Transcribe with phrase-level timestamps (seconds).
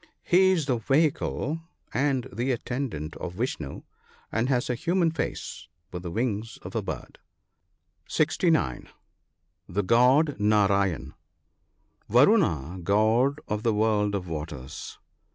[0.35, 1.61] —He is the vehicle
[1.93, 3.83] and the attendant of Vishnoo,
[4.31, 7.19] and has a human face with the wings of a bird.
[8.07, 8.89] (69.)
[9.69, 11.13] The god Narayen.—
[12.09, 14.97] Varuna, god of the world of waters.